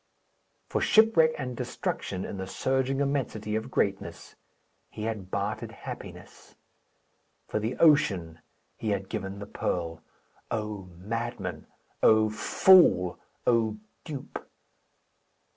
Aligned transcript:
For 0.67 0.81
shipwreck 0.81 1.35
and 1.37 1.55
destruction 1.55 2.25
in 2.25 2.37
the 2.37 2.47
surging 2.47 3.01
immensity 3.01 3.55
of 3.55 3.69
greatness, 3.69 4.35
he 4.89 5.03
had 5.03 5.29
bartered 5.29 5.71
happiness. 5.71 6.55
For 7.47 7.59
the 7.59 7.77
ocean 7.77 8.39
he 8.75 8.89
had 8.89 9.09
given 9.09 9.37
the 9.37 9.45
pearl. 9.45 10.01
O 10.49 10.89
madman! 10.97 11.67
O 12.01 12.31
fool! 12.31 13.19
O 13.45 13.77
dupe! 14.03 14.43